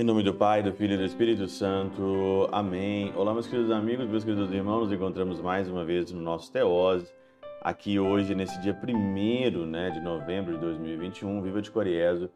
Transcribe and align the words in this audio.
Em 0.00 0.02
nome 0.02 0.22
do 0.22 0.32
Pai, 0.32 0.62
do 0.62 0.72
Filho 0.72 0.94
e 0.94 0.96
do 0.96 1.04
Espírito 1.04 1.46
Santo. 1.46 2.48
Amém. 2.50 3.12
Olá, 3.14 3.34
meus 3.34 3.46
queridos 3.46 3.70
amigos, 3.70 4.08
meus 4.08 4.24
queridos 4.24 4.50
irmãos. 4.50 4.84
Nos 4.84 4.92
encontramos 4.92 5.42
mais 5.42 5.68
uma 5.68 5.84
vez 5.84 6.10
no 6.10 6.22
nosso 6.22 6.50
Teose, 6.50 7.12
aqui 7.60 8.00
hoje, 8.00 8.34
nesse 8.34 8.58
dia 8.62 8.74
1 8.82 9.66
né, 9.66 9.90
de 9.90 10.00
novembro 10.00 10.54
de 10.54 10.60
2021. 10.60 11.42
Viva 11.42 11.60
de 11.60 11.70
Coriezo, 11.70 12.30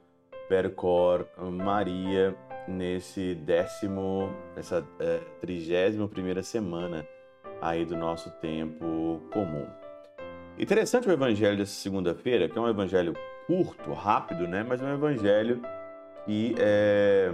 Percor 0.46 1.25
Maria, 1.39 2.37
nesse 2.69 3.35
décimo, 3.35 4.29
essa 4.55 4.87
é, 5.01 5.21
trigésima 5.41 6.07
primeira 6.07 6.43
semana 6.43 7.07
aí 7.61 7.84
do 7.84 7.96
nosso 7.96 8.30
tempo 8.41 9.23
comum. 9.32 9.66
Interessante 10.59 11.09
o 11.09 11.12
evangelho 11.12 11.57
dessa 11.57 11.72
segunda-feira, 11.72 12.49
que 12.49 12.57
é 12.57 12.61
um 12.61 12.68
evangelho 12.68 13.14
curto, 13.46 13.93
rápido, 13.93 14.46
né? 14.46 14.64
Mas 14.67 14.81
é 14.81 14.85
um 14.85 14.95
evangelho 14.95 15.61
que 16.25 16.54
é, 16.59 17.32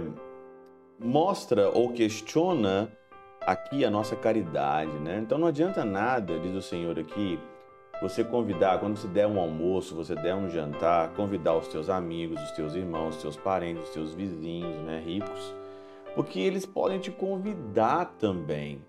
mostra 0.99 1.69
ou 1.69 1.91
questiona 1.93 2.91
aqui 3.41 3.85
a 3.85 3.89
nossa 3.89 4.15
caridade, 4.15 4.91
né? 4.99 5.19
Então 5.23 5.37
não 5.37 5.47
adianta 5.47 5.85
nada, 5.85 6.39
diz 6.39 6.55
o 6.55 6.61
Senhor 6.61 6.97
aqui, 6.99 7.39
você 8.01 8.23
convidar, 8.23 8.79
quando 8.79 8.97
você 8.97 9.07
der 9.07 9.27
um 9.27 9.39
almoço, 9.39 9.95
você 9.95 10.15
der 10.15 10.33
um 10.33 10.49
jantar, 10.49 11.09
convidar 11.09 11.55
os 11.55 11.67
teus 11.67 11.89
amigos, 11.89 12.41
os 12.41 12.51
teus 12.51 12.73
irmãos, 12.73 13.15
os 13.15 13.21
teus 13.21 13.37
parentes, 13.37 13.83
os 13.83 13.89
teus 13.91 14.13
vizinhos, 14.13 14.75
né, 14.81 15.01
ricos, 15.05 15.53
porque 16.15 16.39
eles 16.39 16.65
podem 16.65 16.99
te 16.99 17.11
convidar 17.11 18.15
também. 18.17 18.81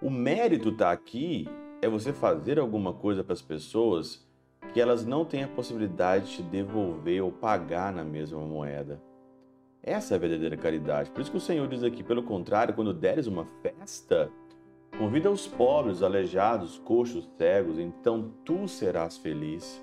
O 0.00 0.10
mérito 0.10 0.68
está 0.68 0.92
aqui 0.92 1.48
é 1.80 1.88
você 1.88 2.12
fazer 2.12 2.58
alguma 2.58 2.92
coisa 2.92 3.24
para 3.24 3.32
as 3.32 3.40
pessoas 3.40 4.22
que 4.74 4.80
elas 4.80 5.06
não 5.06 5.24
têm 5.24 5.42
a 5.42 5.48
possibilidade 5.48 6.26
de 6.26 6.36
te 6.36 6.42
devolver 6.42 7.22
ou 7.22 7.32
pagar 7.32 7.94
na 7.94 8.04
mesma 8.04 8.40
moeda. 8.40 9.00
Essa 9.82 10.12
é 10.12 10.16
a 10.16 10.20
verdadeira 10.20 10.54
caridade. 10.54 11.10
Por 11.10 11.22
isso 11.22 11.30
que 11.30 11.38
o 11.38 11.40
Senhor 11.40 11.66
diz 11.66 11.82
aqui, 11.82 12.02
pelo 12.02 12.22
contrário, 12.22 12.74
quando 12.74 12.92
deres 12.92 13.26
uma 13.26 13.46
festa, 13.62 14.30
convida 14.98 15.30
os 15.30 15.46
pobres, 15.46 15.96
os 15.96 16.02
aleijados, 16.02 16.78
coxos, 16.78 17.26
cegos, 17.38 17.78
então 17.78 18.34
tu 18.44 18.68
serás 18.68 19.16
feliz, 19.16 19.82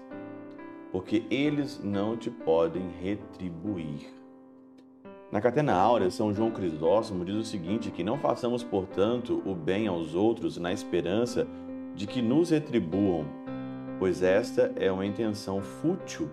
porque 0.91 1.25
eles 1.31 1.83
não 1.83 2.15
te 2.15 2.29
podem 2.29 2.87
retribuir. 3.01 4.22
Na 5.33 5.41
Catena 5.41 5.73
Áurea, 5.73 6.11
São 6.11 6.31
João 6.31 6.51
Crisóstomo 6.51 7.25
diz 7.25 7.35
o 7.35 7.43
seguinte, 7.43 7.89
que 7.89 8.03
não 8.03 8.19
façamos, 8.19 8.63
portanto, 8.63 9.41
o 9.47 9.55
bem 9.55 9.87
aos 9.87 10.13
outros 10.13 10.57
na 10.57 10.71
esperança 10.71 11.47
de 11.95 12.05
que 12.05 12.21
nos 12.21 12.51
retribuam, 12.51 13.25
pois 13.97 14.21
esta 14.21 14.71
é 14.75 14.91
uma 14.91 15.07
intenção 15.07 15.59
fútil. 15.59 16.29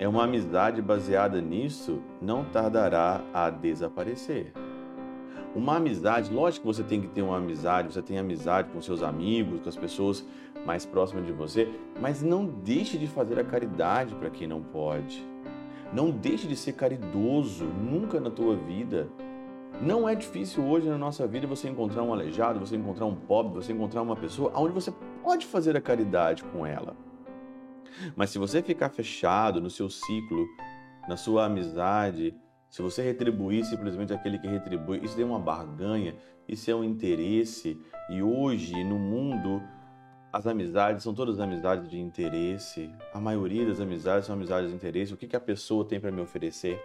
É 0.00 0.08
uma 0.08 0.24
amizade 0.24 0.82
baseada 0.82 1.40
nisso, 1.40 2.00
não 2.20 2.44
tardará 2.44 3.20
a 3.32 3.48
desaparecer. 3.50 4.52
Uma 5.54 5.76
amizade, 5.76 6.34
lógico 6.34 6.66
que 6.66 6.74
você 6.74 6.82
tem 6.82 7.00
que 7.00 7.06
ter 7.06 7.22
uma 7.22 7.36
amizade, 7.36 7.92
você 7.92 8.02
tem 8.02 8.18
amizade 8.18 8.68
com 8.70 8.82
seus 8.82 9.00
amigos, 9.00 9.60
com 9.60 9.68
as 9.68 9.76
pessoas 9.76 10.26
mais 10.66 10.84
próximas 10.84 11.24
de 11.24 11.30
você, 11.30 11.68
mas 12.00 12.20
não 12.20 12.46
deixe 12.46 12.98
de 12.98 13.06
fazer 13.06 13.38
a 13.38 13.44
caridade 13.44 14.12
para 14.16 14.28
quem 14.28 14.48
não 14.48 14.60
pode. 14.60 15.24
Não 15.92 16.10
deixe 16.10 16.46
de 16.46 16.54
ser 16.54 16.74
caridoso 16.74 17.64
nunca 17.64 18.20
na 18.20 18.30
tua 18.30 18.56
vida. 18.56 19.08
Não 19.80 20.08
é 20.08 20.14
difícil 20.14 20.64
hoje 20.64 20.88
na 20.88 20.98
nossa 20.98 21.26
vida 21.26 21.46
você 21.46 21.68
encontrar 21.68 22.02
um 22.02 22.12
aleijado, 22.12 22.60
você 22.60 22.76
encontrar 22.76 23.06
um 23.06 23.14
pobre, 23.14 23.54
você 23.54 23.72
encontrar 23.72 24.02
uma 24.02 24.14
pessoa 24.14 24.52
onde 24.54 24.72
você 24.72 24.92
pode 25.22 25.46
fazer 25.46 25.76
a 25.76 25.80
caridade 25.80 26.44
com 26.44 26.64
ela. 26.64 26.96
Mas 28.14 28.30
se 28.30 28.38
você 28.38 28.62
ficar 28.62 28.90
fechado 28.90 29.60
no 29.60 29.70
seu 29.70 29.90
ciclo, 29.90 30.46
na 31.08 31.16
sua 31.16 31.46
amizade, 31.46 32.34
se 32.68 32.82
você 32.82 33.02
retribuir 33.02 33.64
simplesmente 33.64 34.12
aquele 34.12 34.38
que 34.38 34.46
retribui, 34.46 35.04
isso 35.04 35.20
é 35.20 35.24
uma 35.24 35.40
barganha, 35.40 36.14
isso 36.48 36.70
é 36.70 36.74
um 36.74 36.84
interesse. 36.84 37.80
E 38.08 38.22
hoje, 38.22 38.84
no 38.84 38.96
mundo, 38.96 39.60
as 40.32 40.46
amizades 40.46 41.02
são 41.02 41.12
todas 41.12 41.40
amizades 41.40 41.88
de 41.88 41.98
interesse. 41.98 42.90
A 43.12 43.20
maioria 43.20 43.66
das 43.66 43.80
amizades 43.80 44.26
são 44.26 44.36
amizades 44.36 44.70
de 44.70 44.76
interesse. 44.76 45.12
O 45.12 45.16
que, 45.16 45.26
que 45.26 45.36
a 45.36 45.40
pessoa 45.40 45.84
tem 45.84 45.98
para 45.98 46.12
me 46.12 46.20
oferecer? 46.20 46.80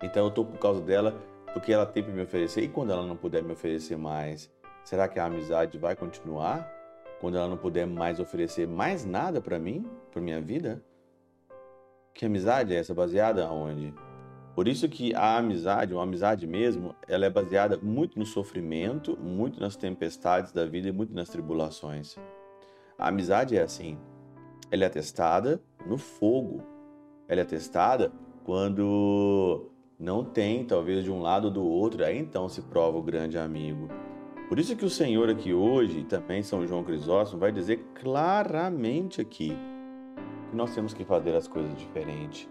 Então 0.00 0.24
eu 0.24 0.28
estou 0.28 0.44
por 0.44 0.58
causa 0.58 0.80
dela, 0.80 1.12
porque 1.52 1.72
ela 1.72 1.84
tem 1.84 2.04
para 2.04 2.12
me 2.12 2.22
oferecer. 2.22 2.62
E 2.62 2.68
quando 2.68 2.92
ela 2.92 3.04
não 3.04 3.16
puder 3.16 3.42
me 3.42 3.52
oferecer 3.52 3.96
mais, 3.96 4.48
será 4.84 5.08
que 5.08 5.18
a 5.18 5.24
amizade 5.24 5.76
vai 5.76 5.96
continuar? 5.96 6.72
Quando 7.20 7.36
ela 7.36 7.48
não 7.48 7.56
puder 7.56 7.86
mais 7.86 8.20
oferecer 8.20 8.68
mais 8.68 9.04
nada 9.04 9.40
para 9.40 9.58
mim, 9.58 9.84
para 10.12 10.22
minha 10.22 10.40
vida? 10.40 10.80
Que 12.14 12.26
amizade 12.26 12.72
é 12.72 12.78
essa? 12.78 12.94
Baseada 12.94 13.44
aonde? 13.44 13.92
Por 14.54 14.68
isso 14.68 14.88
que 14.88 15.14
a 15.14 15.36
amizade, 15.36 15.92
uma 15.92 16.04
amizade 16.04 16.46
mesmo, 16.46 16.94
ela 17.08 17.26
é 17.26 17.30
baseada 17.30 17.76
muito 17.76 18.18
no 18.18 18.24
sofrimento, 18.24 19.14
muito 19.18 19.60
nas 19.60 19.76
tempestades 19.76 20.52
da 20.52 20.64
vida 20.64 20.88
e 20.88 20.92
muito 20.92 21.12
nas 21.12 21.28
tribulações. 21.28 22.16
A 22.98 23.08
amizade 23.08 23.56
é 23.56 23.62
assim. 23.62 23.98
Ela 24.70 24.84
é 24.84 24.88
testada 24.88 25.60
no 25.86 25.98
fogo. 25.98 26.62
Ela 27.28 27.42
é 27.42 27.44
testada 27.44 28.10
quando 28.44 29.70
não 29.98 30.24
tem, 30.24 30.64
talvez, 30.64 31.04
de 31.04 31.10
um 31.10 31.20
lado 31.20 31.46
ou 31.46 31.50
do 31.50 31.64
outro, 31.64 32.04
aí 32.04 32.18
então 32.18 32.48
se 32.48 32.62
prova 32.62 32.96
o 32.98 33.02
grande 33.02 33.38
amigo. 33.38 33.88
Por 34.48 34.58
isso 34.58 34.76
que 34.76 34.84
o 34.84 34.90
Senhor 34.90 35.28
aqui 35.28 35.52
hoje, 35.52 36.00
e 36.00 36.04
também 36.04 36.42
São 36.42 36.66
João 36.66 36.84
Crisóstomo, 36.84 37.40
vai 37.40 37.50
dizer 37.50 37.84
claramente 37.94 39.20
aqui 39.20 39.56
que 40.50 40.56
nós 40.56 40.74
temos 40.74 40.94
que 40.94 41.04
fazer 41.04 41.34
as 41.34 41.48
coisas 41.48 41.76
diferentes. 41.76 42.48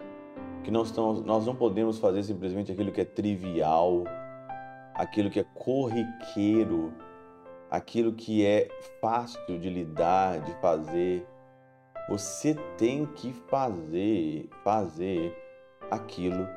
Que 0.64 0.72
nós, 0.72 0.88
estamos, 0.88 1.22
nós 1.22 1.46
não 1.46 1.56
podemos 1.56 1.98
fazer 1.98 2.24
simplesmente 2.24 2.72
aquilo 2.72 2.92
que 2.92 3.02
é 3.02 3.06
trivial, 3.06 4.04
aquilo 4.94 5.30
que 5.30 5.40
é 5.40 5.46
corriqueiro, 5.54 6.92
aquilo 7.70 8.14
que 8.14 8.46
é 8.46 8.68
fácil 9.02 9.60
de 9.60 9.70
lidar, 9.70 10.40
de 10.42 10.54
fazer. 10.62 11.26
Você 12.10 12.54
tem 12.78 13.06
que 13.06 13.34
fazer, 13.34 14.50
fazer 14.64 15.36
aquilo 15.90 16.48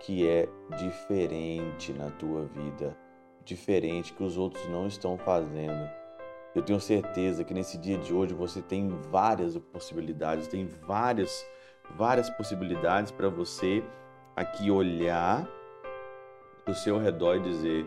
que 0.00 0.28
é 0.28 0.48
diferente 0.76 1.92
na 1.92 2.10
tua 2.10 2.44
vida, 2.44 2.96
diferente 3.44 4.12
que 4.12 4.22
os 4.22 4.36
outros 4.36 4.68
não 4.68 4.86
estão 4.86 5.16
fazendo. 5.18 5.88
Eu 6.54 6.62
tenho 6.62 6.80
certeza 6.80 7.44
que 7.44 7.54
nesse 7.54 7.78
dia 7.78 7.98
de 7.98 8.12
hoje 8.12 8.34
você 8.34 8.60
tem 8.60 8.88
várias 9.10 9.56
possibilidades, 9.56 10.48
tem 10.48 10.66
várias 10.66 11.46
várias 11.96 12.28
possibilidades 12.30 13.10
para 13.10 13.28
você 13.28 13.82
aqui 14.36 14.70
olhar 14.70 15.48
para 16.64 16.72
o 16.72 16.74
seu 16.74 16.98
redor 16.98 17.36
e 17.36 17.40
dizer: 17.40 17.86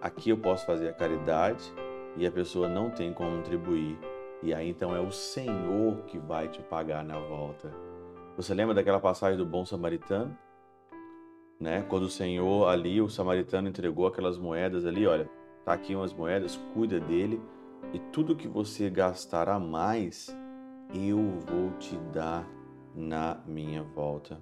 aqui 0.00 0.30
eu 0.30 0.38
posso 0.38 0.64
fazer 0.66 0.88
a 0.88 0.92
caridade, 0.92 1.72
e 2.16 2.26
a 2.26 2.30
pessoa 2.30 2.68
não 2.68 2.90
tem 2.90 3.12
como 3.12 3.36
contribuir. 3.36 3.98
E 4.42 4.52
aí 4.52 4.68
então 4.68 4.94
é 4.94 5.00
o 5.00 5.10
Senhor 5.10 6.02
que 6.06 6.18
vai 6.18 6.48
te 6.48 6.60
pagar 6.62 7.04
na 7.04 7.18
volta. 7.18 7.72
Você 8.36 8.52
lembra 8.54 8.74
daquela 8.74 8.98
passagem 8.98 9.38
do 9.38 9.46
bom 9.46 9.64
samaritano? 9.64 10.36
Né? 11.60 11.84
Quando 11.88 12.04
o 12.04 12.10
Senhor 12.10 12.68
ali, 12.68 13.00
o 13.00 13.08
samaritano 13.08 13.68
entregou 13.68 14.06
aquelas 14.06 14.36
moedas 14.36 14.84
ali, 14.84 15.06
olha, 15.06 15.30
tá 15.64 15.72
aqui 15.72 15.94
umas 15.94 16.12
moedas, 16.12 16.56
cuida 16.74 16.98
dele 16.98 17.40
e 17.92 17.98
tudo 17.98 18.34
que 18.34 18.48
você 18.48 18.90
gastar 18.90 19.48
a 19.48 19.60
mais, 19.60 20.36
eu 20.92 21.18
vou 21.46 21.70
te 21.78 21.96
dar 22.12 22.48
na 22.94 23.40
minha 23.46 23.82
volta. 23.82 24.40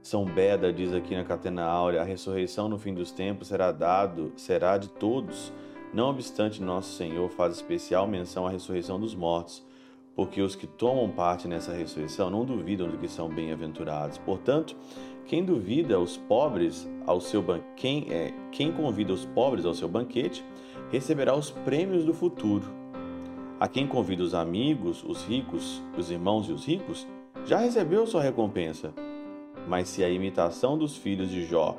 São 0.00 0.24
Beda 0.24 0.72
diz 0.72 0.92
aqui 0.92 1.14
na 1.14 1.24
Catena 1.24 1.64
Áurea, 1.64 2.02
a 2.02 2.04
ressurreição 2.04 2.68
no 2.68 2.78
fim 2.78 2.94
dos 2.94 3.10
tempos 3.10 3.48
será 3.48 3.72
dado, 3.72 4.32
será 4.36 4.78
de 4.78 4.88
todos 4.88 5.52
não 5.94 6.10
obstante, 6.10 6.60
nosso 6.60 6.96
Senhor 6.96 7.30
faz 7.30 7.54
especial 7.54 8.06
menção 8.08 8.46
à 8.46 8.50
ressurreição 8.50 8.98
dos 8.98 9.14
mortos, 9.14 9.64
porque 10.16 10.42
os 10.42 10.56
que 10.56 10.66
tomam 10.66 11.08
parte 11.08 11.46
nessa 11.46 11.72
ressurreição 11.72 12.28
não 12.28 12.44
duvidam 12.44 12.90
de 12.90 12.96
que 12.96 13.06
são 13.06 13.28
bem-aventurados. 13.28 14.18
Portanto, 14.18 14.76
quem 15.26 15.44
duvida 15.44 15.98
os 16.00 16.16
pobres 16.16 16.88
ao 17.06 17.20
seu 17.20 17.40
ban... 17.40 17.60
quem, 17.76 18.12
é, 18.12 18.34
quem 18.50 18.72
convida 18.72 19.12
os 19.12 19.24
pobres 19.24 19.64
ao 19.64 19.72
seu 19.72 19.88
banquete 19.88 20.44
receberá 20.90 21.34
os 21.34 21.50
prêmios 21.50 22.04
do 22.04 22.12
futuro. 22.12 22.64
A 23.60 23.68
quem 23.68 23.86
convida 23.86 24.24
os 24.24 24.34
amigos, 24.34 25.04
os 25.04 25.24
ricos, 25.24 25.80
os 25.96 26.10
irmãos 26.10 26.48
e 26.48 26.52
os 26.52 26.66
ricos, 26.66 27.06
já 27.46 27.58
recebeu 27.58 28.04
sua 28.04 28.22
recompensa. 28.22 28.92
Mas 29.68 29.88
se 29.88 30.02
a 30.02 30.10
imitação 30.10 30.76
dos 30.76 30.96
filhos 30.96 31.30
de 31.30 31.44
Jó 31.46 31.76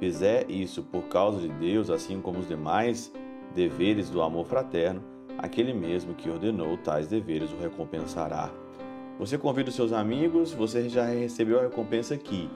fizer 0.00 0.50
isso 0.50 0.82
por 0.82 1.02
causa 1.02 1.38
de 1.38 1.48
Deus, 1.48 1.90
assim 1.90 2.20
como 2.20 2.38
os 2.38 2.48
demais, 2.48 3.12
deveres 3.54 4.10
do 4.10 4.22
amor 4.22 4.46
fraterno, 4.46 5.02
aquele 5.38 5.72
mesmo 5.72 6.14
que 6.14 6.30
ordenou 6.30 6.76
tais 6.76 7.08
deveres 7.08 7.52
o 7.52 7.56
recompensará. 7.56 8.50
Você 9.18 9.38
convida 9.38 9.68
os 9.68 9.74
seus 9.74 9.92
amigos, 9.92 10.52
você 10.52 10.88
já 10.88 11.04
recebeu 11.04 11.58
a 11.58 11.62
recompensa 11.62 12.14
aqui. 12.14 12.50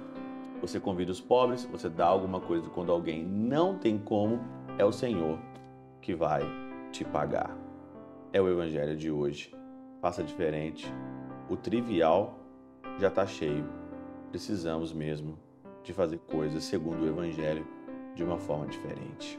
Você 0.61 0.81
convida 0.81 1.13
os 1.13 1.21
pobres, 1.21 1.65
você 1.65 1.89
dá 1.89 2.07
alguma 2.07 2.41
coisa 2.41 2.69
quando 2.71 2.91
alguém 2.91 3.25
não 3.25 3.77
tem 3.77 3.99
como, 3.99 4.41
é 4.79 4.85
o 4.85 4.93
Senhor 4.93 5.39
que 6.01 6.15
vai 6.15 6.43
te 6.91 7.05
pagar. 7.05 7.57
é 8.33 8.41
o 8.41 8.49
Evangelho 8.49 8.97
de 8.97 9.11
hoje. 9.11 9.55
Faça 10.01 10.23
diferente. 10.23 10.93
O 11.49 11.57
trivial 11.57 12.39
já 12.99 13.09
está 13.09 13.27
cheio. 13.27 13.65
Precisamos 14.31 14.93
mesmo 14.93 15.39
de 15.83 15.93
fazer 15.93 16.19
coisas 16.19 16.65
segundo 16.65 17.03
o 17.03 17.09
Evangelho 17.09 17.67
de 18.15 18.25
uma 18.25 18.39
forma 18.39 18.67
diferente. 18.67 19.39